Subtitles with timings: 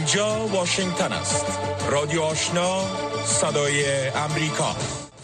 [0.00, 1.58] اینجا واشنگتن است.
[1.90, 2.84] رادیو آشنا
[3.24, 4.76] صدای امریکا.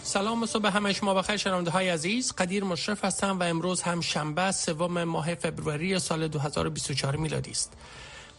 [0.03, 1.13] سلام صبح همه شما.
[1.13, 2.33] بخیر شنونده های عزیز.
[2.37, 7.73] قدیر مشرف هستم و امروز هم شنبه سوم ماه فبروری سال 2024 میلادی است.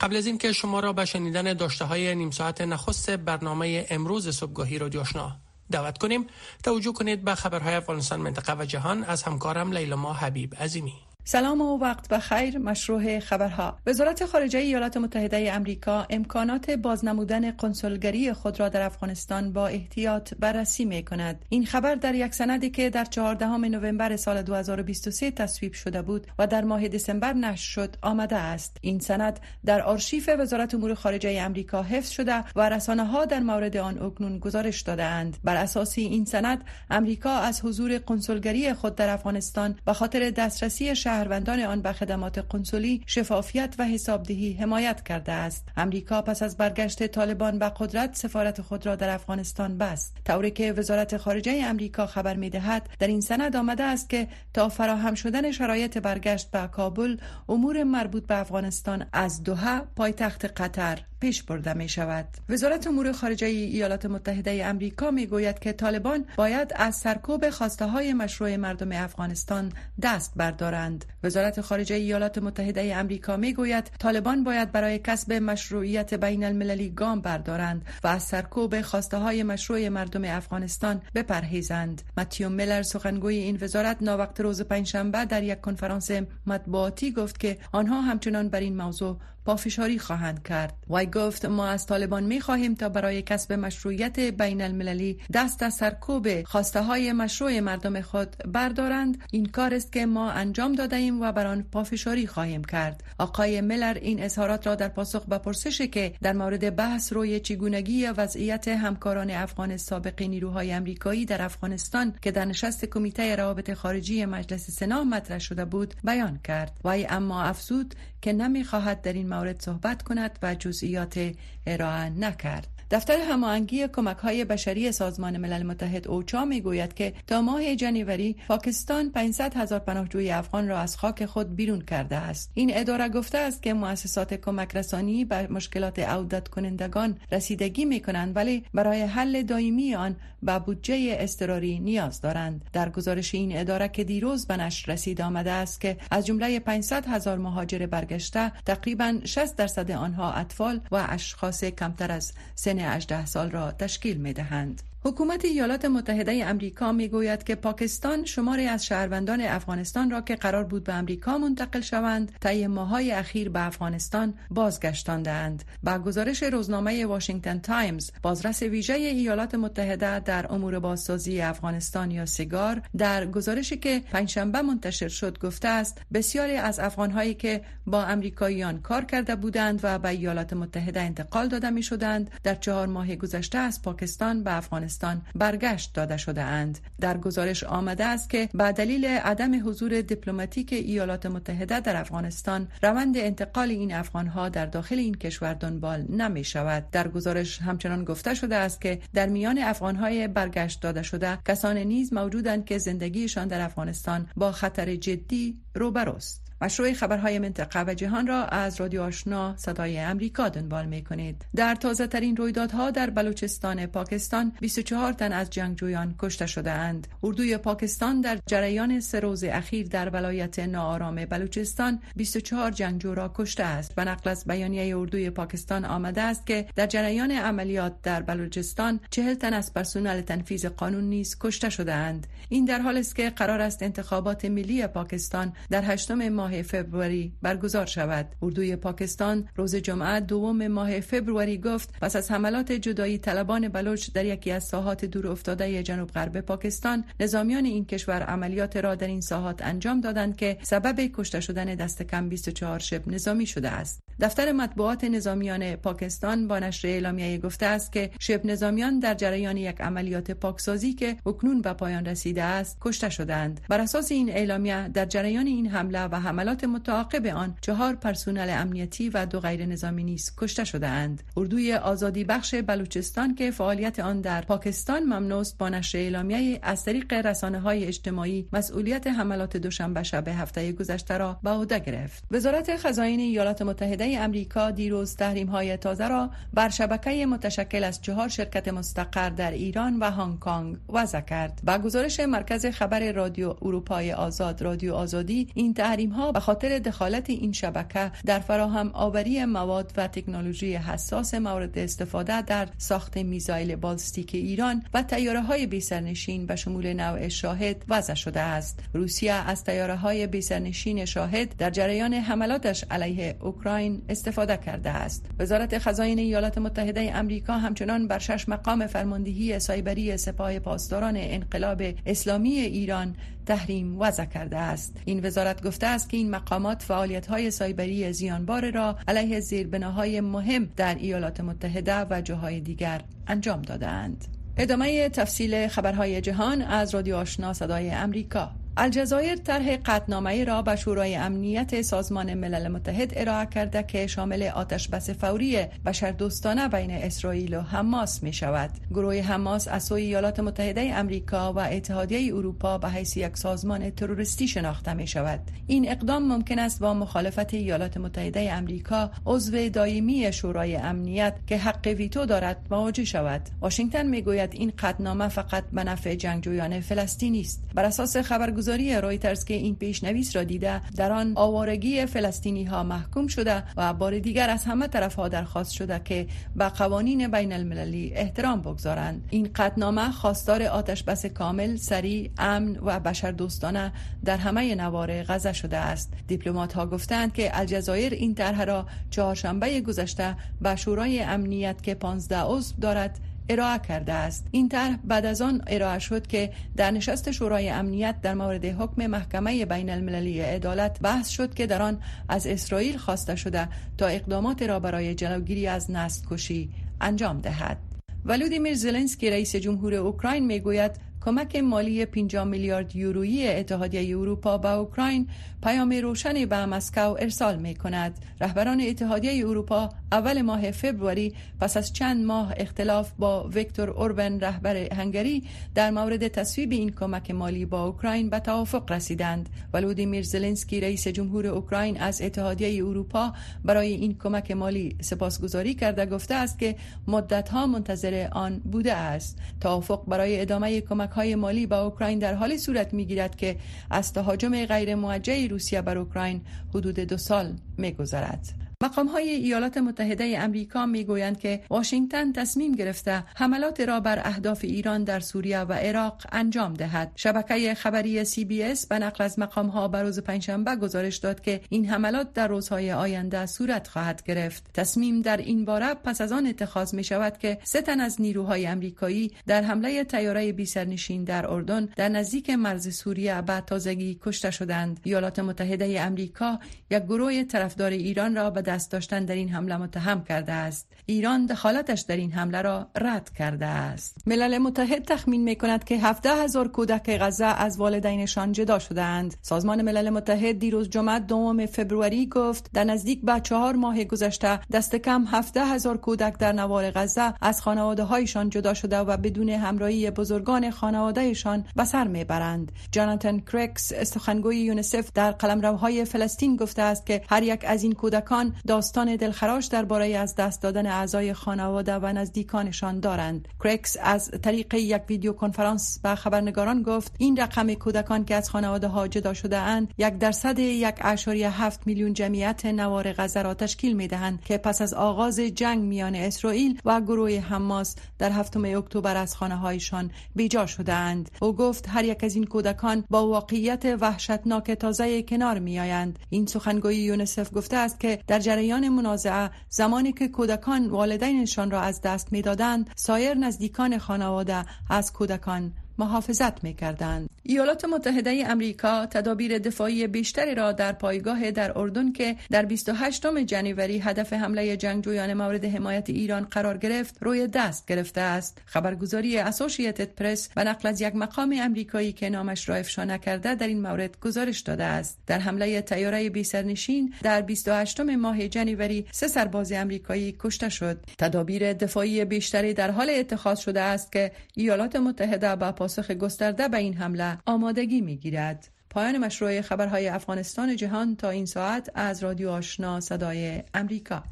[0.01, 4.79] قبل از اینکه شما را به شنیدن داشته های نیم ساعت نخست برنامه امروز صبحگاهی
[4.79, 5.37] رادیو آشنا
[5.71, 6.27] دعوت کنیم
[6.63, 9.05] توجه کنید به خبرهای افغانستان منطقه و جهان.
[9.05, 13.79] از همکارم لیلا حبیب عظیمی سلام و وقت بخیر مشروع خبرها.
[13.87, 20.85] وزارت خارجه ایالات متحده امریکا امکانات بازنمودن کنسولگری خود را در افغانستان با احتیاط بررسی
[20.85, 26.03] می کند این خبر در یک سندی که در 14 نوامبر سال 2023 تصویب شده
[26.03, 28.77] بود و در ماه دسامبر نشر شد آمده است.
[28.81, 33.77] این سند در آرشیف وزارت امور خارجه امریکا حفظ شده و رسانه ها در مورد
[33.77, 35.37] آن اکنون گزارش دادهاند.
[35.45, 41.18] بر اساس این سند امریکا از حضور کنسولگری خود در افغانستان به خاطر دسترسی شهر
[41.19, 45.69] شهروندان آن به خدمات قنسولی شفافیت و حسابدهی حمایت کرده است.
[45.77, 50.17] امریکا پس از برگشت طالبان به قدرت سفارت خود را در افغانستان بست.
[50.25, 55.15] طوری که وزارت خارجه امریکا خبر می‌دهد در این سند آمده است که تا فراهم
[55.15, 57.17] شدن شرایط برگشت به کابل
[57.49, 63.47] امور مربوط به افغانستان از دوحه پایتخت قطر پیش برده می شود وزارت امور خارجه
[63.47, 69.73] ایالات متحده امریکا می گوید که طالبان باید از سرکوب خواسته های مشروع مردم افغانستان
[70.03, 70.98] دست بردارند.
[71.23, 77.21] وزارت خارجه ایالات متحده امریکا می گوید طالبان باید برای کسب مشروعیت بین المللی گام
[77.21, 82.03] بردارند و از سرکوب خواسته های مشروع مردم افغانستان بپرهیزند.
[82.17, 86.11] متیو میلر سخنگوی این وزارت ناوقت روز پنجشنبه در یک کنفرانس
[86.47, 89.17] مطبوعاتی گفت که آنها همچنان بر این موضوع
[89.49, 90.77] پافشاری خواهند کرد.
[90.89, 95.75] وای گفت ما از طالبان می خواهیم تا برای کسب مشروعیت بین المللی دست از
[95.75, 99.19] سرکوب خواسته های مشروع مردم خود بردارند.
[99.31, 103.05] این کار است که ما انجام داده ایم و بر آن پافشاری خواهیم کرد.
[103.19, 108.07] آقای ملر این اظهارات را در پاسخ به پرسشی که در مورد بحث روی چگونگی
[108.07, 114.71] وضعیت همکاران افغان سابق نیروهای امریکایی در افغانستان که در نشست کمیته روابط خارجی مجلس
[114.71, 116.81] سنا مطرح شده بود بیان کرد.
[116.85, 121.33] وای اما افزود که نمی‌خواهد در این مورد صحبت کند و جزئیات
[121.67, 122.78] ارائه نکرد.
[122.91, 128.37] دفتر هماهنگی کمک های بشری سازمان ملل متحد اوچا می گوید که تا ماه جنیوری
[128.49, 132.51] پاکستان 500 هزار پناهجوی افغان را از خاک خود بیرون کرده است.
[132.55, 138.37] این اداره گفته است که مؤسسات کمک رسانی به مشکلات عودت کنندگان رسیدگی می کنند
[138.37, 142.65] ولی برای حل دائمی آن به بودجه اضطراری نیاز دارند.
[142.73, 147.07] در گزارش این اداره که دیروز به نشر رسید آمده است که از جمله 500
[147.07, 153.51] هزار مهاجر برگشته تقریبا 60 درصد آنها اطفال و اشخاص کمتر از سن 18 سال
[153.51, 154.83] را تشکیل می دهند.
[155.09, 160.65] حکومت ایالات متحده امریکا می گوید که پاکستان شماری از شهروندان افغانستان را که قرار
[160.65, 167.59] بود به امریکا منتقل شوند طی ماهای اخیر به افغانستان بازگشتاندند با گزارش روزنامه واشنگتن
[167.59, 174.63] تایمز بازرس ویژه ایالات متحده در امور بازسازی افغانستان یا سیگار در گزارشی که پنجشنبه
[174.63, 180.09] منتشر شد گفته است بسیاری از افغانهایی که با امریکاییان کار کرده بودند و به
[180.09, 184.98] ایالات متحده انتقال داده می شدند در چهار ماه گذشته از پاکستان به افغانستان
[185.35, 191.27] برگشت داده شده اند در گزارش آمده است که به دلیل عدم حضور دیپلماتیک ایالات
[191.27, 197.09] متحده در افغانستان روند انتقال این افغانها در داخل این کشور دنبال نمی شود در
[197.09, 202.65] گزارش همچنان گفته شده است که در میان افغانهای برگشت داده شده کسانی نیز موجودند
[202.65, 206.48] که زندگیشان در افغانستان با خطر جدی روبروست.
[206.61, 211.45] مشروح خبرهای منطقه و جهان را از رادیو آشنا صدای امریکا دنبال می کنید.
[211.57, 217.07] در تازه ترین رویدادها در بلوچستان پاکستان 24 تن از جنگجویان کشته شده اند.
[217.23, 223.65] اردوی پاکستان در جریان سه روز اخیر در ولایت ناآرام بلوچستان 24 جنگجو را کشته
[223.65, 223.93] است.
[223.97, 229.35] به نقل از بیانیه اردوی پاکستان آمده است که در جریان عملیات در بلوچستان 40
[229.35, 232.27] تن از پرسنل تنفیذ قانون نیز کشته شده اند.
[232.49, 237.33] این در حالی است که قرار است انتخابات ملی پاکستان در هشتم ماه ماه فبروری
[237.43, 238.27] برگزار شود.
[238.43, 244.25] اردوی پاکستان روز جمعه دوم ماه فبروری گفت پس از حملات جدایی طلبان بلوچ در
[244.25, 249.21] یکی از ساحات دور افتاده جنوب غرب پاکستان نظامیان این کشور عملیات را در این
[249.21, 254.03] ساحات انجام دادند که سبب کشته شدن دست کم 24 شب نظامی شده است.
[254.21, 259.81] دفتر مطبوعات نظامیان پاکستان با نشر اعلامیه گفته است که شب نظامیان در جریان یک
[259.81, 265.05] عملیات پاکسازی که اکنون به پایان رسیده است کشته شدند بر اساس این اعلامیه در
[265.05, 270.33] جریان این حمله و حملات متعاقب آن چهار پرسونل امنیتی و دو غیر نظامی نیز
[270.37, 275.99] کشته شده اند اردوی آزادی بخش بلوچستان که فعالیت آن در پاکستان ممنوع با نشر
[275.99, 281.79] اعلامیه از طریق رسانه های اجتماعی مسئولیت حملات دوشنبه شب هفته گذشته را به عهده
[281.79, 282.25] گرفت.
[282.31, 288.29] وزارت خزاین ایالات متحده امریکا دیروز تحریم های تازه را بر شبکه متشکل از چهار
[288.29, 291.61] شرکت مستقر در ایران و هنگ کنگ وضع کرد.
[291.65, 297.31] با گزارش مرکز خبر رادیو اروپای آزاد رادیو آزادی این تحریم ها به خاطر دخالت
[297.31, 304.35] این شبکه در فراهم آوری مواد و تکنولوژی حساس مورد استفاده در ساخت میزایل بالستیک
[304.35, 308.81] ایران و تیاره های بیسرنشین به شمول نوع شاهد وضع شده است.
[308.93, 315.27] روسیه از تیاره های بیسرنشین شاهد در جریان حملاتش علیه اوکراین استفاده کرده است.
[315.39, 322.51] وزارت خزاین ایالات متحده امریکا همچنان بر شش مقام فرماندهی سایبری سپاه پاسداران انقلاب اسلامی
[322.51, 323.17] ایران
[323.49, 324.97] تحریم وضع کرده است.
[325.05, 330.69] این وزارت گفته است که این مقامات فعالیت های سایبری زیانبار را علیه زیربناهای مهم
[330.77, 334.25] در ایالات متحده و جاهای دیگر انجام دادند
[334.57, 338.51] ادامه تفصیل خبرهای جهان از رادیو آشنا صدای امریکا.
[338.81, 344.89] الجزایر طرح قطنامه را به شورای امنیت سازمان ملل متحد ارائه کرده که شامل آتش
[344.89, 348.71] بس فوری بشردوستانه بین اسرائیل و حماس می شود.
[348.91, 354.49] گروه حماس از سوی ایالات متحده امریکا و اتحادیه اروپا به حیث یک سازمان تروریستی
[354.49, 355.41] شناخته می شود.
[355.67, 361.87] این اقدام ممکن است با مخالفت ایالات متحده امریکا عضو دائمی شورای امنیت که حق
[361.87, 363.43] ویتو دارد مواجه شود.
[363.61, 367.65] واشنگتن می گوید این قطنامه فقط به نفع جنگجویان فلسطینی است.
[367.75, 372.83] بر اساس خبرگزاری خبرگزاری رایترز که این پیشنویس را دیده در آن آوارگی فلسطینی ها
[372.83, 376.27] محکوم شده و بار دیگر از همه طرف ها درخواست شده که
[376.57, 379.29] به قوانین بین المللی احترام بگذارند.
[379.31, 383.93] این قطنامه خواستار آتش بس کامل سریع امن و بشر دوستانه
[384.25, 386.13] در همه نوار غزه شده است.
[386.27, 392.39] دیپلمات ها گفتند که الجزایر این طرح را چهارشنبه گذشته به شورای امنیت که 15
[392.39, 394.47] عضو دارد ارائه کرده است.
[394.51, 399.07] این طرح بعد از آن ارائه شد که در نشست شورای امنیت در مورد حکم
[399.07, 403.69] محکمه بین المللی عدالت بحث شد که در آن از اسرائیل خواسته شده
[403.99, 407.79] تا اقدامات را برای جلوگیری از نسل کشی انجام دهد.
[408.25, 415.29] ولودیمیر زلنسکی رئیس جمهور اوکراین می‌گوید کمک مالی 50 میلیارد یورویی اتحادیه اروپا به اوکراین
[415.63, 418.19] پیام روشنی به مسکو ارسال می کند.
[418.41, 424.77] رهبران اتحادیه اروپا اول ماه فبروری پس از چند ماه اختلاف با ویکتور اوربن رهبر
[424.95, 425.45] هنگری
[425.75, 429.49] در مورد تصویب این کمک مالی با اوکراین به توافق رسیدند.
[429.73, 433.33] ولودیمیر زلنسکی رئیس جمهور اوکراین از اتحادیه اروپا
[433.65, 436.77] برای این کمک مالی سپاسگزاری کرده گفته است که
[437.07, 439.39] مدتها منتظر آن بوده است.
[439.61, 443.57] توافق برای ادامه کمک های مالی با اوکراین در حالی صورت می گیرد که
[443.91, 446.41] از تهاجم غیر موجه روسیه بر اوکراین
[446.75, 448.68] حدود دو سال می گذرد.
[448.83, 454.65] مقام های ایالات متحده امریکا می گویند که واشنگتن تصمیم گرفته حملات را بر اهداف
[454.65, 457.13] ایران در سوریه و عراق انجام دهد.
[457.17, 461.41] شبکه خبری سی بی اس به نقل از مقام ها بر روز پنجشنبه گزارش داد
[461.41, 464.71] که این حملات در روزهای آینده صورت خواهد گرفت.
[464.75, 468.67] تصمیم در این باره پس از آن اتخاذ می شود که سه تن از نیروهای
[468.67, 474.51] امریکایی در حمله تیاره بی سرنشین در اردن در نزدیک مرز سوریه به تازگی کشته
[474.51, 475.01] شدند.
[475.05, 476.59] ایالات متحده امریکا
[476.91, 480.87] یک گروه طرفدار ایران را به دست داشتن در این حمله متهم کرده است.
[481.07, 484.17] ایران دخالتش در این حمله را رد کرده است.
[484.27, 489.83] ملل متحد تخمین می کند که 17 هزار کودک غزه از والدینشان جدا شدند سازمان
[489.83, 495.25] ملل متحد دیروز جمعه دوم فبروری گفت در نزدیک به چهار ماه گذشته دست کم
[495.27, 500.71] 17 هزار کودک در نوار غزه از خانواده هایشان جدا شده و بدون همراهی بزرگان
[500.71, 502.73] خانوادهشان به سر می‌برند.
[502.93, 508.55] جاناتن کرکس سخنگوی یونیسف در قلمروهای فلسطین گفته است که هر یک از این کودکان
[508.67, 513.49] داستان دلخراش درباره از دست دادن اعضای خانواده و نزدیکانشان دارند.
[513.65, 518.89] کرکس از طریق یک ویدیو کنفرانس به خبرنگاران گفت این رقم کودکان که از خانواده
[518.89, 523.97] ها جدا شده اند یک درصد یک اشاریه هفت میلیون جمعیت نوار غزه را تشکیل
[523.97, 529.17] می دهند که پس از آغاز جنگ میان اسرائیل و گروه حماس در هفتم اکتبر
[529.17, 533.85] از خانه هایشان بیجا شده اند او گفت هر یک از این کودکان با واقعیت
[534.01, 540.13] وحشتناک تازه کنار می آیند این سخنگوی یونسف گفته است که در جریان منازعه زمانی
[540.13, 547.29] که کودکان والدینشان را از دست می‌دادند سایر نزدیکان خانواده از کودکان محافظت می کردند.
[547.43, 553.99] ایالات متحده امریکا تدابیر دفاعی بیشتری را در پایگاه در اردن که در 28 جنیوری
[553.99, 558.59] هدف حمله جنگجویان مورد حمایت ایران قرار گرفت روی دست گرفته است.
[558.67, 563.67] خبرگزاری اسوسییتد پرس و نقل از یک مقام امریکایی که نامش را افشا نکرده در
[563.67, 565.19] این مورد گزارش داده است.
[565.27, 571.01] در حمله تیاره بی سرنشین در 28 ماه جنیوری سه سرباز امریکایی کشته شد.
[571.19, 576.77] تدابیر دفاعی بیشتری در حال اتخاذ شده است که ایالات متحده با پاسخ گسترده به
[576.77, 578.69] این حمله آمادگی می گیرد.
[578.91, 584.23] پایان مشروع خبرهای افغانستان جهان تا این ساعت از رادیو آشنا صدای امریکا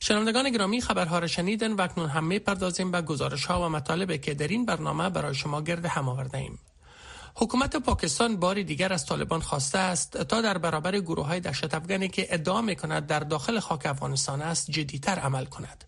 [0.00, 4.34] شنوندگان گرامی خبرها را شنیدن و اکنون همه پردازیم به گزارش ها و مطالبی که
[4.34, 6.58] در این برنامه برای شما گرد هم آورده ایم.
[7.34, 12.26] حکومت پاکستان باری دیگر از طالبان خواسته است تا در برابر گروه های دهشت که
[12.30, 15.84] ادعا می کند در داخل خاک افغانستان است جدیتر عمل کند.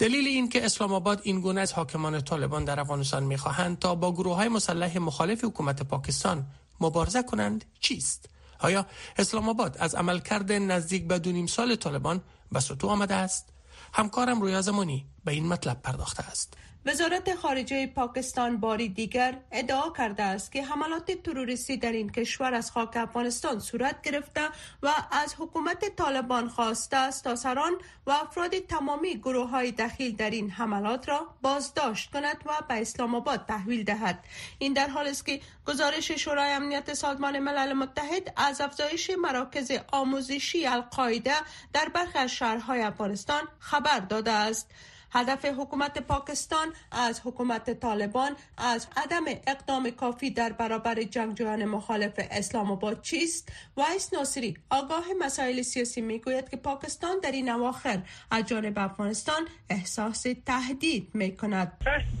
[0.00, 4.12] دلیل این که اسلام آباد این گونه از حاکمان طالبان در افغانستان می‌خواهند تا با
[4.12, 6.46] گروه های مسلح مخالف حکومت پاکستان
[6.80, 8.28] مبارزه کنند چیست؟
[8.58, 8.86] آیا
[9.18, 12.20] اسلام آباد از عملکرد نزدیک به دو نیم سال طالبان
[12.52, 13.48] به سطو آمده است؟
[13.92, 16.54] همکارم رویا زمانی به این مطلب پرداخته است.
[16.86, 22.70] وزارت خارجه پاکستان باری دیگر ادعا کرده است که حملات تروریستی در این کشور از
[22.70, 24.40] خاک افغانستان صورت گرفته
[24.82, 27.72] و از حکومت طالبان خواسته است تا سران
[28.06, 33.14] و افراد تمامی گروه های دخیل در این حملات را بازداشت کند و به اسلام
[33.14, 34.24] آباد تحویل دهد.
[34.58, 40.66] این در حال است که گزارش شورای امنیت سازمان ملل متحد از افزایش مراکز آموزشی
[40.66, 41.34] القاعده
[41.72, 44.70] در برخی از شهرهای افغانستان خبر داده است.
[45.12, 52.70] هدف حکومت پاکستان از حکومت طالبان از عدم اقدام کافی در برابر جنگجویان مخالف اسلام
[52.70, 57.98] آباد چیست؟ ویس ناصری آگاه مسائل سیاسی می‌گوید که پاکستان در این اواخر
[58.30, 61.72] از جانب افغانستان احساس تهدید می کند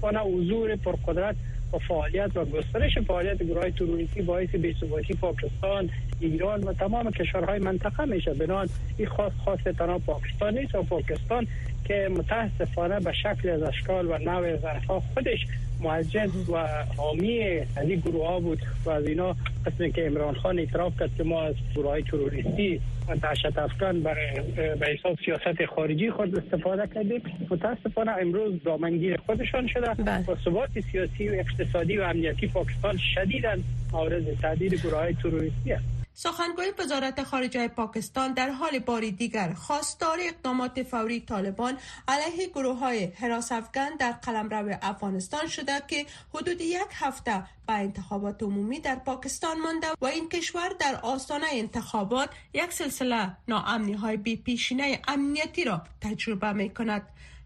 [0.02, 1.36] حضور پرقدرت
[1.72, 5.90] و فعالیت و گسترش فعالیت گروه تروریستی باعث بی‌ثباتی پاکستان
[6.20, 8.34] ایران و تمام کشورهای منطقه میشه.
[8.34, 11.46] بنان این خاص خاص تنها پاکستان نیست و پاکستان
[11.84, 15.46] که متاسفانه به شکل از اشکال و نوع ظرفا خودش
[15.80, 19.36] معجز و حامی از این گروه ها بود و از اینا
[19.66, 24.00] قسمی که امران خان اعتراف کرد که ما از گروه های تروریستی و دهشت افغان
[24.00, 24.40] برای
[24.80, 27.22] به حساب سیاست خارجی خود استفاده کردیم.
[27.50, 29.94] متاسفانه امروز دامنگیر خودشان شده.
[29.94, 30.24] بله.
[30.30, 33.56] و ثبات سیاسی و اقتصادی و امنیتی پاکستان شدیدا
[33.92, 35.99] مورد تهدید گروه های تروریستی است.
[36.14, 43.04] سخنگوی وزارت خارجه پاکستان در حال باری دیگر خواستار اقدامات فوری طالبان علیه گروه های
[43.04, 49.60] حراس افغان در قلمرو افغانستان شده که حدود یک هفته به انتخابات عمومی در پاکستان
[49.60, 55.82] مانده و این کشور در آستانه انتخابات یک سلسله ناامنی های بی پیشینه امنیتی را
[56.00, 57.02] تجربه می کند.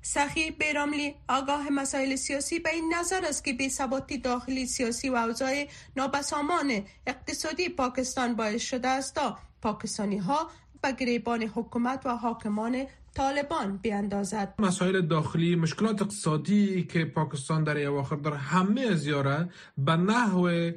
[0.06, 5.14] سخی بیراملی آگاه مسائل سیاسی به این نظر است که بی ثباتی داخلی سیاسی و
[5.14, 10.50] اوضاع نابسامان اقتصادی پاکستان باعث شده است تا پاکستانی ها
[10.82, 14.54] به گریبان حکومت و حاکمان طالبان بیاندازد.
[14.58, 20.70] مسائل داخلی مشکلات اقتصادی که پاکستان در اواخر در همه از یاره به نحو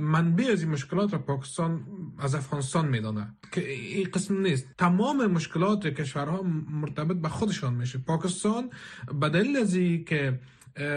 [0.00, 1.86] منبع از این مشکلات را پاکستان
[2.18, 3.34] از افغانستان میدانه.
[3.52, 4.66] که این قسم نیست.
[4.78, 7.98] تمام مشکلات کشورها مرتبط به خودشان میشه.
[7.98, 8.70] پاکستان
[9.20, 9.74] به دلیل از
[10.06, 10.40] که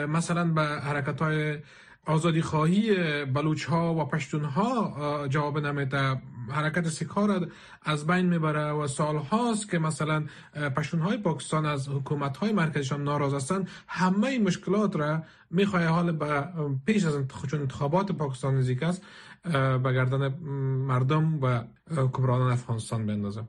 [0.08, 1.58] مثلا به حرکت های
[2.06, 2.96] آزادی خواهی
[3.26, 7.48] بلوچ ها و پشتون ها جواب نمیده حرکت سکار
[7.82, 10.26] از بین می‌بره و سال هاست که مثلا
[10.78, 16.48] پشتون های پاکستان از حکومت های مرکزشان ناراض هستند همه مشکلات را می‌خواه حال به
[16.86, 17.16] پیش از
[17.54, 19.02] انتخابات پاکستان نزدیک است
[19.84, 20.28] به گردن
[20.88, 21.64] مردم و
[21.96, 23.44] حکمرانان افغانستان بندازه.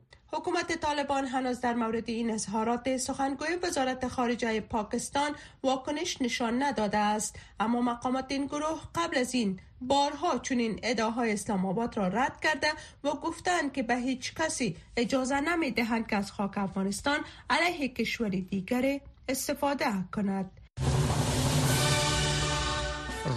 [0.87, 5.31] طالبان هنوز در مورد این اظهارات سخنگوی وزارت خارجه پاکستان
[5.63, 7.39] واکنش نشان نداده است.
[7.59, 12.67] اما مقامات این گروه قبل از این بارها چنین ادعاهای اسلام آباد را رد کرده
[13.03, 18.41] و گفتند که به هیچ کسی اجازه نمی دهند که از خاک افغانستان علیه کشوری
[18.41, 20.66] دیگر استفاده کند.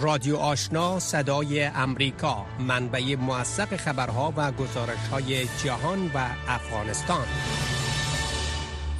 [0.01, 7.25] رادیو آشنا صدای امریکا منبع موثق خبرها و گزارش های جهان و افغانستان.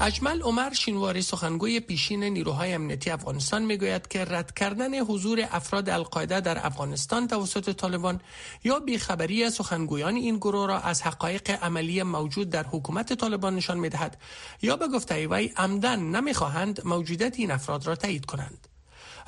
[0.02, 6.40] اجمل عمر شینواری سخنگوی پیشین نیروهای امنیتی افغانستان می‌گوید که رد کردن حضور افراد القاعده
[6.40, 8.22] در افغانستان توسط طالبان
[8.64, 14.18] یا بیخبری سخنگویان این گروه را از حقایق عملی موجود در حکومت طالبان نشان می‌دهد
[14.62, 18.71] یا به گفته وی عمدن نمی‌خواهند موجودیت این افراد را تایید کنند.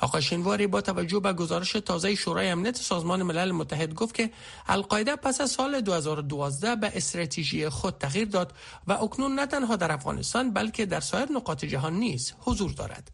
[0.00, 4.30] آقای شینواری با توجه به گزارش تازه شورای امنیت سازمان ملل متحد گفت که
[4.68, 8.52] القاعده پس از سال 2012 به استراتژی خود تغییر داد
[8.86, 13.10] و اکنون نه تنها در افغانستان بلکه در سایر نقاط جهان نیز حضور دارد.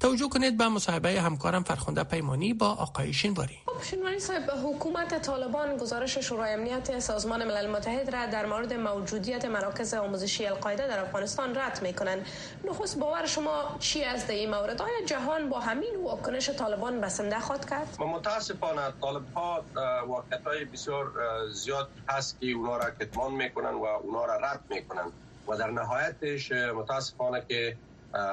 [0.00, 3.58] توجه کنید به مصاحبه همکارم فرخنده پیمانی با آقای شینواری.
[3.66, 9.44] خب شینواری صاحب حکومت طالبان گزارش شورای امنیت سازمان ملل متحد را در مورد موجودیت
[9.44, 12.26] مراکز آموزشی القاعده در افغانستان رد می کنند
[12.64, 17.40] نخست باور شما چی است در این مورد؟ آیا جهان با همین واکنش طالبان بسنده
[17.40, 19.64] خواهد کرد؟ متاسفانه طالب ها
[20.06, 21.12] واقعیت های بسیار
[21.52, 25.12] زیاد هست که اونا را کتمان می‌کنن و اونا را رد می‌کنن.
[25.48, 27.76] و در نهایتش متاسفانه که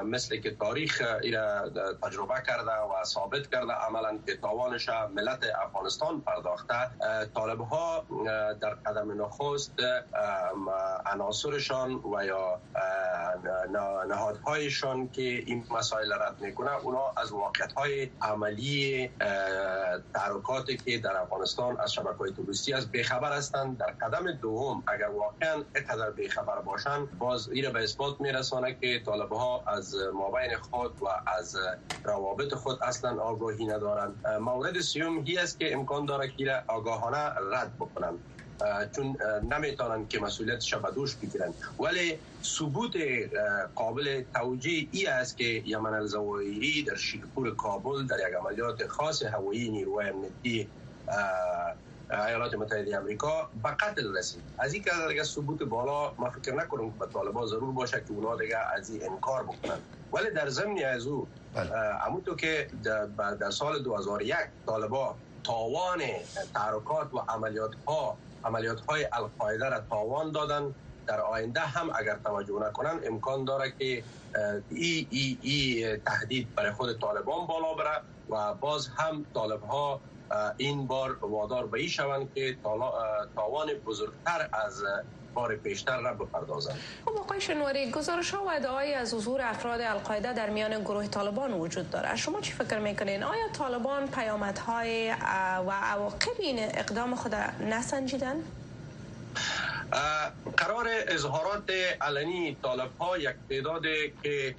[0.05, 1.71] مثل که تاریخ ایره
[2.03, 6.89] تجربه کرده و ثابت کرده عملا که تاوانش ملت افغانستان پرداخته.
[7.35, 8.05] طالب ها
[8.61, 9.73] در قدم نخست
[11.05, 12.59] عناصرشان و یا
[14.09, 19.11] نهادهایشان که این مسائل رد می‌کنه اونا از واقعیت های عملی
[20.13, 23.77] تحرکاتی که در افغانستان از شبکه های توریستی از بخبر هستند.
[23.77, 29.31] در قدم دوم اگر واقعا اینقدر بخبر باشند باز ایره به اثبات میرسانه که طالب
[29.31, 31.07] ها از مابین خود و
[31.39, 31.57] از
[32.03, 34.27] روابط خود اصلا آگاهی ندارند.
[34.41, 37.17] مورد سیوم هی است که امکان داره که آگاهانه
[37.51, 38.19] رد بکنند
[38.95, 39.17] چون
[39.51, 42.95] نمی‌تونن که مسئولیت به دوش بگیرن ولی ثبوت
[43.75, 49.69] قابل توجیه ای است که یمن الزوایری در شیرپور کابل در یک عملیات خاص هوایی
[49.69, 50.67] نیروی امنیتی
[52.11, 56.91] ایالات متحده آمریکا به قتل رسید از این که دیگه ثبوت بالا ما فکر نکنم
[56.91, 59.77] که به طالبان ضرور باشه که اونا دیگه از این انکار بکنن
[60.13, 62.35] ولی در ضمن از او بله.
[62.37, 62.67] که
[63.39, 66.01] در سال 2001 طالبا تاوان
[66.53, 70.73] تحرکات و عملیات ها عملیات های القاعده را تاوان دادن
[71.07, 74.03] در آینده هم اگر توجه نکنن امکان داره که
[74.69, 80.01] ای, ای, ای تهدید برای خود طالبان بالا بره و باز هم طالب ها
[80.57, 82.57] این بار وادار به این شوند که
[83.35, 84.83] تاوان بزرگتر از
[85.33, 86.79] بار پیشتر را بپردازند.
[87.05, 91.53] خب آقای شنواری گزارش ها و ادعای از حضور افراد القاعده در میان گروه طالبان
[91.53, 92.15] وجود داره.
[92.15, 95.09] شما چی فکر می‌کنین؟ آیا طالبان پیامدهای
[95.67, 98.35] و عواقب این اقدام خود نسنجیدن؟
[100.57, 103.83] قرار اظهارات علنی طالب ها یک تعداد
[104.23, 104.55] که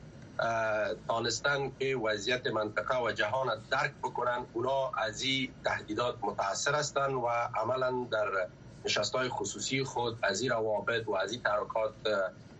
[1.08, 4.46] دانستن که وضعیت منطقه و جهان درک بکنن.
[4.52, 8.48] اونا از این تهدیدات متاثر هستند و عملا در
[8.84, 11.94] نشست های خصوصی خود از این روابط و از این ترکات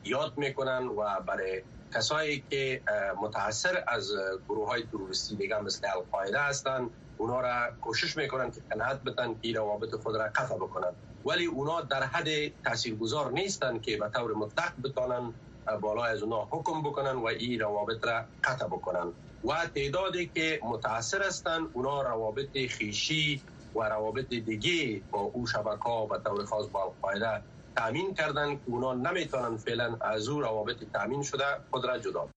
[0.05, 1.63] یاد می‌کنن و برای
[1.95, 2.83] کسایی که
[3.23, 4.13] متاثر از
[4.49, 9.53] گروه های تروریستی دیگه مثل القاعده هستند اونا را کوشش می‌کنن که قناعت بتن که
[9.53, 10.93] روابط خود را قطع بکنن.
[11.25, 12.29] ولی اونا در حد
[12.65, 15.35] تاثیرگذار نیستن که به طور مطلق بتانن
[15.77, 19.13] بالا از اونا حکم بکنن و این روابط را قطع بکنن.
[19.45, 23.43] و تعدادی که متاثر هستند اونا روابط خیشی
[23.75, 27.43] و روابط دیگه با او شبکه ها و طور خاص با القاعده
[27.77, 32.29] تامین کردن که اونا نمی‌تونن فعلا از او روابط تامین شده خود را جدا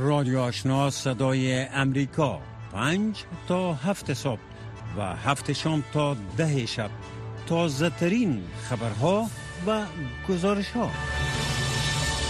[0.00, 2.40] رادیو آشنا صدای امریکا.
[2.72, 4.40] پنج تا هفت صبح
[4.98, 6.90] و هفت شام تا ده شب.
[7.48, 9.26] تازه ترین خبرها
[9.66, 9.86] و
[10.28, 10.90] گزارش ها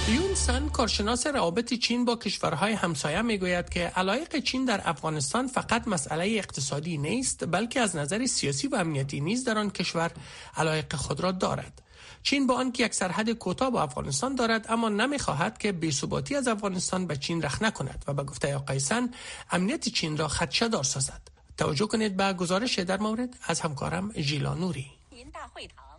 [0.09, 5.89] یون سن کارشناس روابط چین با کشورهای همسایه می‌گوید که علایق چین در افغانستان فقط
[5.89, 10.11] مسئله اقتصادی نیست بلکه از نظر سیاسی و امنیتی نیز در آن کشور
[10.57, 11.83] علایق خود را دارد.
[12.23, 17.07] چین با آنکه یک سرحد کوتاه با افغانستان دارد اما نمی‌خواهد که بی‌ثباتی از افغانستان
[17.07, 19.11] به چین رخنه کند و به گفته آقای سن
[19.51, 21.21] امنیت چین را خدشه دار سازد.
[21.57, 24.87] توجه کنید به گزارش در مورد از همکارم ژیلا نوری.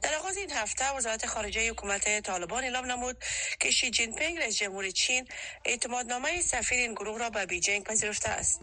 [0.08, 3.18] در آغاز این هفته وزارت خارجه حکومت طالبان اعلام نمود
[3.60, 5.28] که شی جین پینگ رئیس جمهور چین
[5.66, 8.62] اعتمادنامه سفیر این گروه را به بیجینگ پذیرفته است.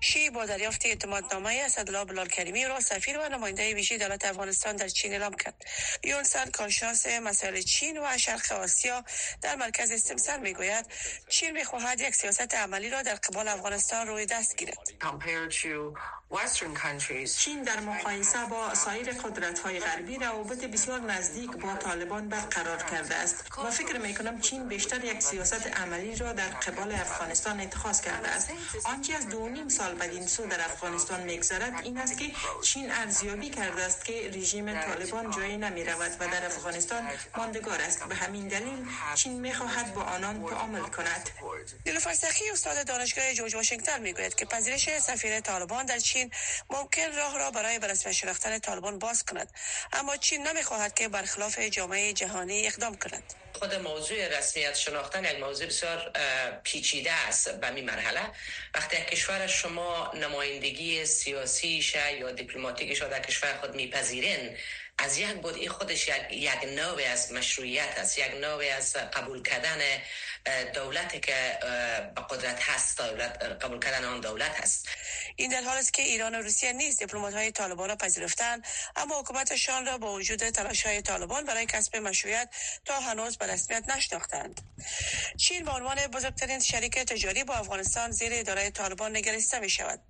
[0.00, 4.88] شی با دریافت اعتمادنامه اسدالله بلال کریمی را سفیر و نماینده ویژه دولت افغانستان در
[4.88, 5.64] چین اعلام کرد.
[6.04, 9.04] یونسن کارشناس مسائل چین و شرق آسیا
[9.42, 10.86] در مرکز استمسر می‌گوید
[11.28, 14.78] چین می‌خواهد یک سیاست عملی را در قبال افغانستان روی دست گیرد.
[17.38, 23.14] چین در مقایسه با سایر قدرت های غربی روابط بسیار نزدیک با طالبان برقرار کرده
[23.14, 23.44] است.
[23.64, 28.28] و فکر می کنم چین بیشتر یک سیاست عملی را در قبال افغانستان اتخاذ کرده
[28.28, 28.50] است.
[28.84, 32.24] آنچه از دو نیم سال بدین سو در افغانستان میگذرد این است که
[32.62, 38.04] چین ارزیابی کرده است که رژیم طالبان جایی نمی رود و در افغانستان ماندگار است.
[38.04, 41.30] به همین دلیل چین می خواهد با آنان تعامل کند.
[41.86, 42.14] نیلوفر
[42.52, 46.30] استاد دانشگاه جورج واشنگتن می‌گوید که پذیرش سفیر طالبان در چین
[46.70, 49.48] ممکن راه را برای به رسمی شناختن طالبان باز کند.
[49.92, 53.22] اما چین نمی‌خواهد که برخلاف جامعه جهانی اقدام کند.
[53.52, 56.12] خود موضوع رسمیت شناختن یک موضوع بسیار
[56.64, 58.20] پیچیده است به این مرحله.
[58.74, 61.84] وقتی کشور شما نمایندگی سیاسی
[62.20, 64.56] یا دیپلماتیکش در کشور خود میپذیرین
[64.98, 69.42] از یک بود این خودش یک, یک نوع از مشروعیت است یک نوع از قبول
[69.42, 69.78] کردن
[70.74, 71.58] دولتی که
[72.14, 74.88] به قدرت هست دولت قبول کردن آن دولت هست.
[75.36, 79.20] این در حال است که ایران و روسیه نیز دیپلمات های طالبان را پذیرفتند اما
[79.20, 82.48] حکومتشان را با وجود تلاش های طالبان برای کسب مشروعیت
[82.84, 84.60] تا هنوز به رسمیت نشناختند.
[85.36, 90.00] چین به عنوان بزرگترین شریک تجاری با افغانستان زیر اداره طالبان نگرسته می شود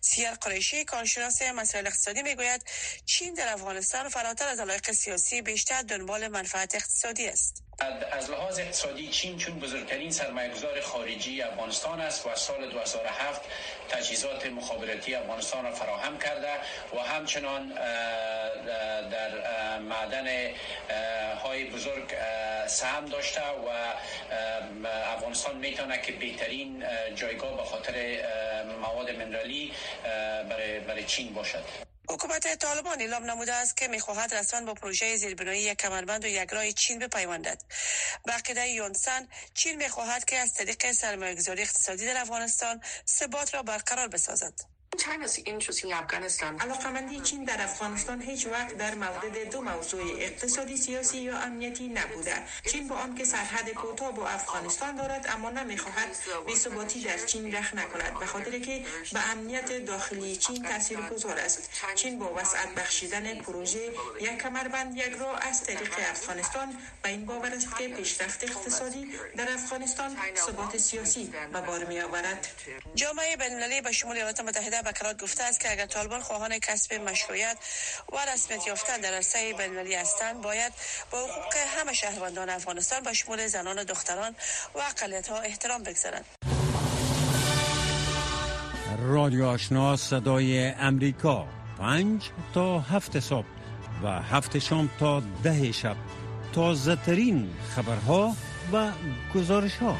[0.00, 2.62] سیر قریشی کارشناس مسائل اقتصادی می گوید
[3.04, 7.65] چین در افغانستان فراتر از علایق سیاسی بیشتر دنبال منفعت اقتصادی است.
[8.12, 13.40] از لحاظ اقتصادی چین چون بزرگترین سرمایه‌گذار خارجی افغانستان است و سال 2007
[13.88, 16.48] تجهیزات مخابراتی افغانستان را فراهم کرده
[16.94, 17.68] و همچنان
[19.10, 20.26] در معدن
[21.42, 22.14] های بزرگ
[22.66, 23.68] سهم داشته و
[25.14, 26.84] افغانستان می‌تونه که بهترین
[27.14, 27.94] جایگاه به خاطر
[28.80, 29.72] مواد منرالی
[30.50, 31.64] برای, برای چین باشد.
[32.08, 36.50] حکومت طالبان اعلام نموده است که می‌خواهد رسما با پروژه زیربنایی یک کمربند و یک
[36.52, 37.62] راه چین بپیوندد.
[38.24, 44.08] به عقیده یونسن چین می‌خواهد که از طریق سرمایه‌گذاری اقتصادی در افغانستان ثبات را برقرار
[44.08, 44.75] بسازد.
[46.60, 52.34] علاقمندی چین در افغانستان هیچ وقت در مورد دو موضوع اقتصادی سیاسی یا امنیتی نبوده.
[52.72, 56.16] چین با آنکه سرحد کوتاه با افغانستان دارد اما نمی‌خواهد
[56.56, 61.70] ثباتی در چین رخ نکند به خاطر که به امنیت داخلی چین تاثیر گذار است.
[61.94, 67.54] چین با وسعت بخشیدن پروژه یک کمربند یک راه از طریق افغانستان به این باور
[67.54, 72.48] است که پیشرفت اقتصادی در افغانستان ثبات سیاسی به بار می آورد
[72.94, 77.56] جامعه بین به شمول ایالات متحده بکرات گفته است که اگر طالبان خواهان کسب مشروعیت
[78.12, 80.72] و رسمیت یافتن در عرصه بین‌المللی هستند باید
[81.10, 84.34] با حقوق همه شهروندان افغانستان به شمول زنان و دختران
[84.74, 84.80] و
[85.30, 86.24] ها احترام بگذارند.
[88.98, 91.46] رادیو آشنا صدای امریکا.
[91.78, 93.46] پنج تا هفت صبح
[94.02, 95.96] و هفت شام تا ده شب.
[96.54, 98.36] تازه ترین خبرها
[98.72, 98.90] و
[99.34, 99.96] گزارش ها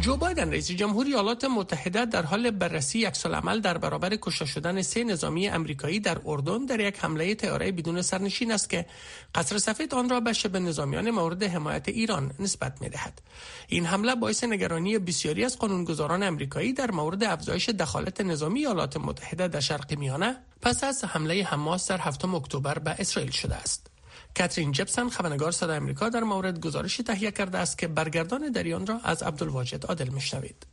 [0.00, 4.82] جو بایدن رئیس جمهوری ایالات متحده در حال بررسی یک عمل در برابر کشته شدن
[4.82, 8.86] سه نظامی امریکایی در اردن در یک حمله طیاره بدون سرنشین است که
[9.34, 13.22] قصر سفید آن را به شبه نظامیان مورد حمایت ایران نسبت می دهد.
[13.68, 19.48] این حمله باعث نگرانی بسیاری از قانونگذاران امریکایی در مورد افزایش دخالت نظامی ایالات متحده
[19.48, 23.97] در شرق میانه پس از حمله حماس در هفتم اکتبر به اسرائیل شده است.
[24.36, 29.00] کاترین جپسن خبرنگار صدای امریکا در مورد گزارشی تهیه کرده است که برگردان دریان را
[29.04, 30.66] از عبدالواجد عادل میشنوید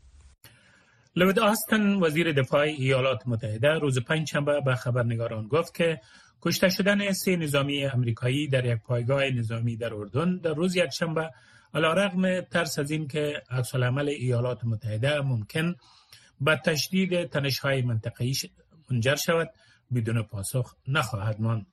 [1.16, 6.02] لوید آستن وزیر دفاع ایالات متحده روز پنجشنبه به خبرنگاران گفت که
[6.42, 11.32] کشته شدن سه نظامی امریکایی در یک پایگاه نظامی در اردن در روز یکشنبه
[11.74, 15.76] علیرغم ترس از این که عکس العمل ایالات متحده ممکن
[16.42, 18.34] به تشدید تنش‌های منطقه‌ای
[18.92, 19.50] منجر شود
[19.96, 21.66] بدون پاسخ نخواهد ماند.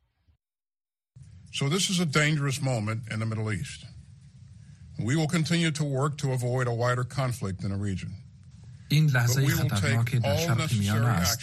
[1.53, 3.85] So this is a dangerous moment in the Middle East.
[4.99, 8.11] We will continue to work to avoid a wider conflict in the region.
[8.89, 11.39] این لحظه خطرناکی در شرق میانه است.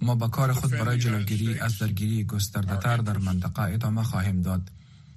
[0.00, 4.72] ما با کار خود برای جلوگیری از درگیری گستردهتر در منطقه ادامه خواهیم داد.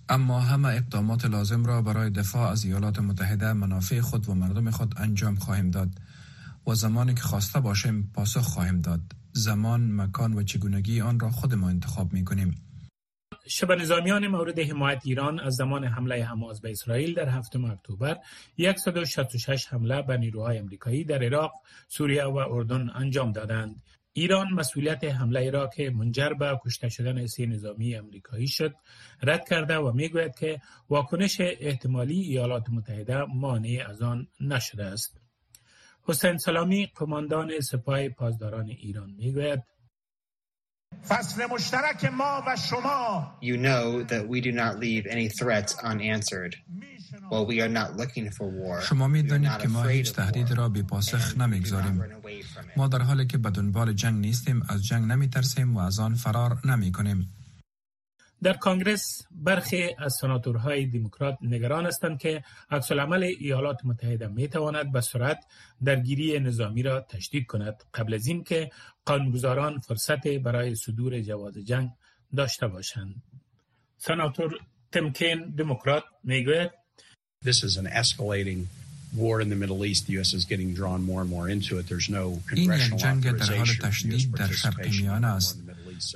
[0.09, 4.93] اما همه اقدامات لازم را برای دفاع از ایالات متحده منافع خود و مردم خود
[4.97, 5.89] انجام خواهیم داد
[6.67, 9.01] و زمانی که خواسته باشیم پاسخ خواهیم داد.
[9.33, 12.64] زمان مکان و چگونگی آن را خود ما انتخاب می کنیم
[13.47, 18.17] شبه نظامیان مورد حمایت ایران از زمان حمله حماس به اسرائیل در هفتم اکتبر
[18.75, 21.51] 166 حمله به نیروهای امریکایی در عراق،
[21.87, 23.83] سوریه و اردن انجام دادند.
[24.13, 28.75] ایران مسئولیت حمله را که منجر به کشته شدن سه نظامی امریکایی شد
[29.21, 35.21] رد کرده و می‌گوید که واکنش احتمالی ایالات متحده مانع از آن نشده است.
[36.03, 39.63] حسین سلامی قماندان سپاه پاسداران ایران می‌گوید
[41.07, 46.55] فصل مشترک ما و شما You know that we do not leave any threats unanswered.
[47.29, 50.69] While we are not looking for war, شما می دانید که ما هیچ تهدید را
[50.69, 52.03] بی پاسخ نمی‌گذاریم.
[52.77, 56.15] ما در حالی که به دنبال جنگ نیستیم از جنگ نمی ترسیم و از آن
[56.15, 57.29] فرار نمی کنیم.
[58.43, 65.01] در کانگرس برخی از سناتورهای دموکرات نگران هستند که عکسالعمل ایالات متحده می تواند به
[65.01, 65.45] سرعت
[65.83, 68.71] درگیری نظامی را تشدید کند قبل از اینکه
[69.05, 71.89] قانونگذاران فرصت برای صدور جواز جنگ
[72.35, 73.15] داشته باشند
[73.97, 74.59] سناتور
[74.91, 76.71] تمکین دموکرات می‌گوید
[77.45, 78.59] This is an escalating
[79.15, 80.07] war in the Middle East.
[80.07, 80.33] The U.S.
[80.33, 81.87] is getting drawn more and more into it.
[81.87, 85.64] There's no congressional جنگ در حال تشدید در شرق میانه است.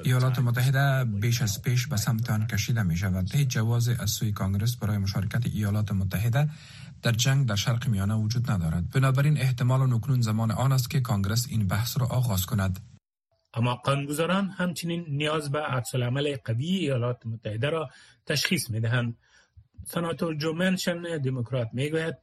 [0.06, 3.36] ایالات متحده بیش از پیش به سمت آن کشیده می شود.
[3.36, 6.50] هیچ جواز از سوی کانگرس برای مشارکت ایالات متحده
[7.02, 8.90] در جنگ در شرق میانه وجود ندارد.
[8.90, 12.80] بنابراین احتمال و نکنون زمان آن است که کانگرس این بحث را آغاز کند.
[13.54, 17.90] اما قانونگذاران همچنین نیاز به عکس العمل قوی ایالات متحده را
[18.26, 19.18] تشخیص می دهند.
[19.86, 22.16] سناتور جو منشن دموکرات می گوید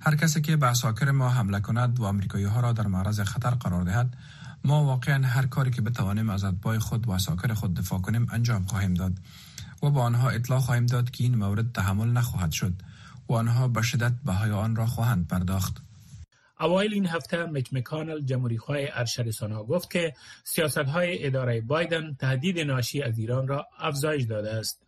[0.00, 3.50] هر کسی که به اساکر ما حمله کند و امریکایی ها را در معرض خطر
[3.50, 4.16] قرار دهد
[4.64, 8.64] ما واقعا هر کاری که بتوانیم از اتباع خود و اساکر خود دفاع کنیم انجام
[8.64, 9.12] خواهیم داد
[9.82, 12.72] و با آنها اطلاع خواهیم داد که این مورد تحمل نخواهد شد
[13.28, 15.82] و آنها به شدت بهای آن را خواهند پرداخت
[16.60, 20.12] اوایل این هفته مک مکانل جمهوری خواه ارشد ها گفت که
[20.44, 24.82] سیاست های اداره بایدن تهدید ناشی از ایران را افزایش داده است.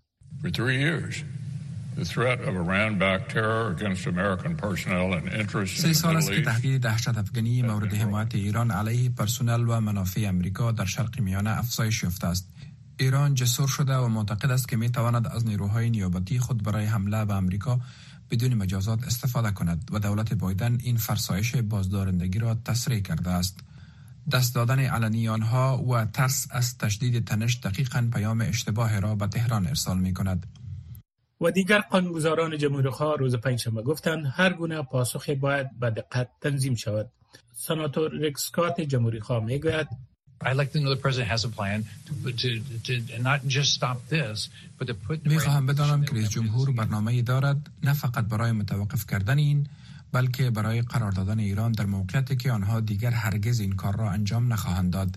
[5.66, 10.72] سه سال است که تهدید دهشت افغانی مورد حمایت ایران علیه پرسنل و منافع امریکا
[10.72, 12.48] در شرق میانه افزایش یافته است.
[12.96, 17.24] ایران جسور شده و معتقد است که می تواند از نیروهای نیابتی خود برای حمله
[17.24, 17.80] به امریکا
[18.30, 23.60] بدون مجازات استفاده کند و دولت بایدن این فرسایش بازدارندگی را تسریع کرده است.
[24.32, 29.66] دست دادن علنی آنها و ترس از تشدید تنش دقیقا پیام اشتباه را به تهران
[29.66, 30.46] ارسال می کند.
[31.40, 37.10] و دیگر قانونگذاران جمهوری روز پنجشنبه گفتند هر گونه پاسخ باید به دقت تنظیم شود.
[37.54, 39.88] سناتور ریکسکات جمهوری خواه می گوید
[45.24, 49.66] می خواهم بدانم که رئیس جمهور برنامه دارد نه فقط برای متوقف کردن این
[50.12, 54.52] بلکه برای قرار دادن ایران در موقعیتی که آنها دیگر هرگز این کار را انجام
[54.52, 55.16] نخواهند داد.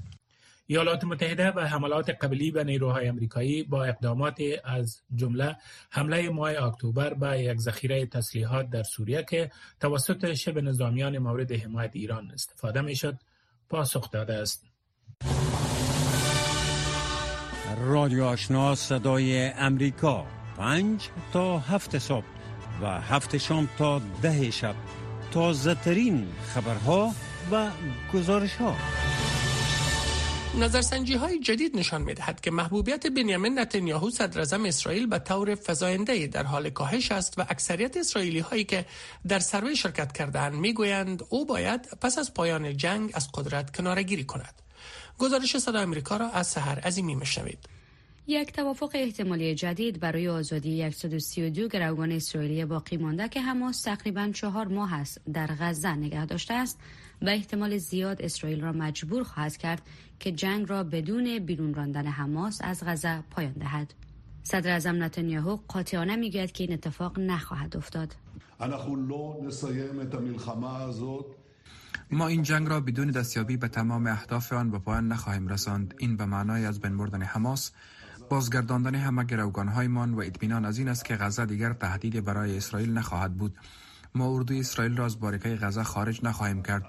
[0.67, 5.55] ایالات متحده و حملات قبلی به نیروهای امریکایی با اقدامات از جمله
[5.89, 11.91] حمله ماه اکتبر به یک ذخیره تسلیحات در سوریه که توسط شب نظامیان مورد حمایت
[11.93, 13.19] ایران استفاده می شد
[13.69, 14.65] پاسخ داده است.
[17.77, 20.25] رادیو آشنا صدای امریکا
[20.57, 22.25] پنج تا هفت صبح
[22.81, 24.75] و هفت شام تا ده شب
[25.31, 27.11] تازه ترین خبرها
[27.51, 27.69] و
[28.13, 28.75] گزارش ها
[30.59, 36.27] نظرسنجی های جدید نشان می دهد که محبوبیت بنیامین نتانیاهو صدر اسرائیل به طور فزاینده
[36.27, 38.85] در حال کاهش است و اکثریت اسرائیلی هایی که
[39.27, 44.23] در سروی شرکت کردند می گویند او باید پس از پایان جنگ از قدرت کنارگیری
[44.23, 44.53] کند.
[45.17, 47.69] گزارش صدا امریکا را از سحر عظیمی میشنوید
[48.27, 54.67] یک توافق احتمالی جدید برای آزادی 132 گروگان اسرائیلی باقی مانده که حماس تقریبا چهار
[54.67, 56.79] ماه است در غزه نگه داشته است
[57.23, 59.81] و احتمال زیاد اسرائیل را مجبور خواهد کرد
[60.19, 63.93] که جنگ را بدون بیرون راندن حماس از غزه پایان دهد.
[64.43, 68.15] صدر اعظم نتانیاهو قاطعانه می‌گوید که این اتفاق نخواهد افتاد.
[72.11, 76.17] ما این جنگ را بدون دستیابی به تمام اهداف آن به پایان نخواهیم رساند این
[76.17, 77.71] به معنای از بین بردن حماس
[78.29, 79.25] بازگرداندن همه
[79.75, 83.57] هایمان و اطمینان از این است که غزه دیگر تهدیدی برای اسرائیل نخواهد بود
[84.15, 86.85] ما اردوی اسرائیل را از باریکه غزه خارج نخواهیم کرد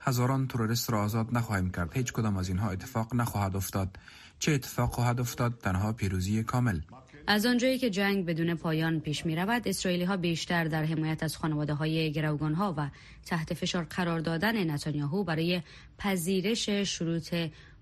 [0.00, 3.96] هزاران تروریست را آزاد نخواهیم کرد هیچ کدام از اینها اتفاق نخواهد افتاد
[4.38, 6.80] چه اتفاق خواهد افتاد تنها پیروزی کامل
[7.26, 11.36] از آنجایی که جنگ بدون پایان پیش می رود اسرائیلی ها بیشتر در حمایت از
[11.36, 12.90] خانواده های گروگان ها و
[13.26, 15.62] تحت فشار قرار دادن نتانیاهو برای
[15.98, 17.34] پذیرش شروط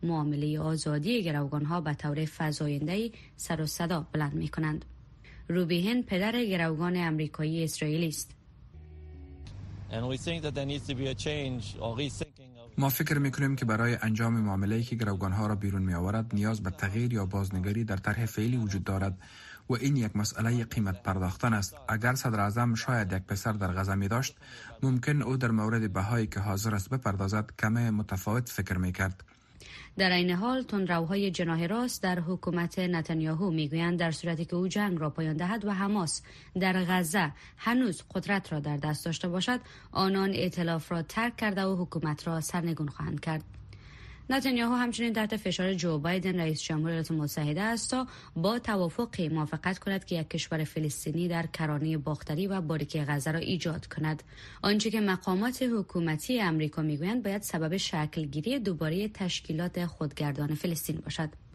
[0.02, 4.84] معامله آزادی گروگان ها به طور فضاینده سر و صدا بلند می کنند.
[5.48, 8.35] روبیهن پدر گروگان امریکایی اسرائیلی است.
[12.78, 16.62] ما فکر می‌کنیم که برای انجام معامله که گروگان ها را بیرون می آورد نیاز
[16.62, 19.18] به تغییر یا بازنگری در طرح فعلی وجود دارد
[19.68, 21.76] و این یک مسئله قیمت پرداختن است.
[21.88, 24.36] اگر صدر اعظم شاید یک پسر در غزه می داشت
[24.82, 29.24] ممکن او در مورد بهایی که حاضر است بپردازد کم متفاوت فکر می کرد
[29.98, 35.00] در این حال تندروهای جناح راست در حکومت نتانیاهو می‌گویند در صورتی که او جنگ
[35.00, 36.22] را پایان دهد و حماس
[36.60, 39.60] در غزه هنوز قدرت را در دست داشته باشد
[39.92, 43.44] آنان ائتلاف را ترک کرده و حکومت را سرنگون خواهند کرد.
[44.30, 49.78] نتانیاهو همچنین تحت فشار جو بایدن رئیس جمهور ایالات متحده است تا با توافقی موافقت
[49.78, 54.22] کند که یک کشور فلسطینی در کرانه باختری و باریک غزه را ایجاد کند.
[54.62, 61.45] آنچه که مقامات حکومتی امریکا می‌گویند باید سبب شکلگیری دوباره تشکیلات خودگردان فلسطین باشد.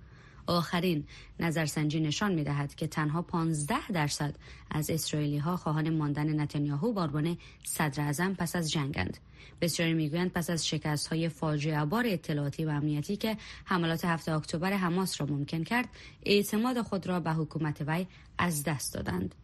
[0.48, 1.04] آخرین
[1.40, 4.36] نظرسنجی نشان می دهد که تنها 15 درصد
[4.72, 9.18] از اسرائیلی ها خواهان ماندن نتانیاهو به عنوان صدر اعظم پس از جنگند.
[9.62, 14.74] بسیاری می‌گویند پس از شکست های فاجعه بار اطلاعاتی و امنیتی که حملات هفته اکتبر
[14.74, 15.90] حماس را ممکن کرد
[16.24, 19.36] اعتماد خود را به حکومت وی از دست دادند.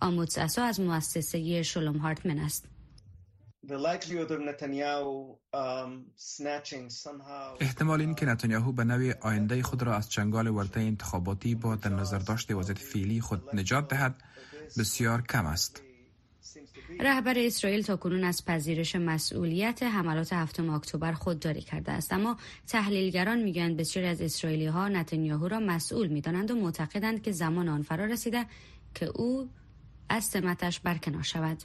[0.00, 2.73] آموتس اسا از مؤسسه شلوم هارتمن است.
[3.66, 3.72] Um,
[7.60, 11.90] احتمال این که نتانیاهو به نوی آینده خود را از چنگال ورطه انتخاباتی با در
[11.90, 14.22] نظر داشت وضعیت فعلی خود نجات دهد.
[14.78, 15.82] بسیار کم است.
[17.00, 22.12] رهبر اسرائیل تا کنون از پذیرش مسئولیت حملات هفتم اکتبر خودداری کرده است.
[22.12, 27.68] اما تحلیلگران می‌گویند بسیاری از اسرائیلی ها نتانیاهو را مسئول می‌دانند و معتقدند که زمان
[27.68, 28.46] آن فرا رسیده
[28.94, 29.50] که او
[30.08, 31.62] از سمتش برکنار شود.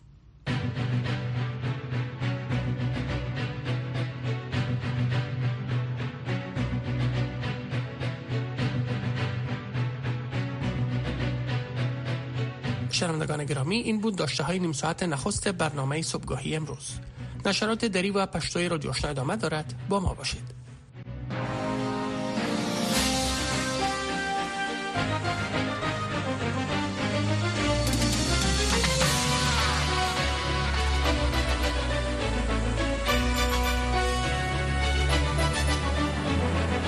[13.00, 16.92] شنوندگان گرامی این بود داشته های نیم ساعت نخست برنامه صبحگاهی امروز.
[17.46, 19.74] نشرات دری و پشتوی رادیو آشنا ادامه دارد.
[19.90, 20.59] با ما باشید.